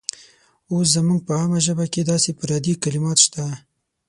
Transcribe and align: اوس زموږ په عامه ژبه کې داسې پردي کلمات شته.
اوس 0.71 0.87
زموږ 0.95 1.19
په 1.27 1.31
عامه 1.39 1.59
ژبه 1.65 1.85
کې 1.93 2.01
داسې 2.11 2.31
پردي 2.39 2.73
کلمات 2.83 3.17
شته. 3.25 3.45